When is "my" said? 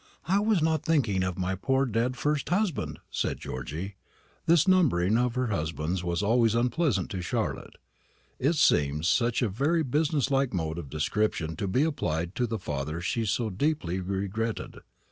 1.37-1.53